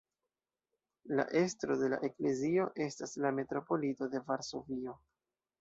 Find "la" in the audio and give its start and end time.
1.19-1.25, 1.95-2.01, 3.27-3.35